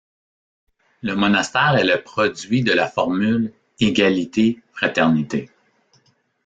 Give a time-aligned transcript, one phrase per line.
[1.03, 5.51] Le monastère est le produit de la formule: Égalité, Fraternité.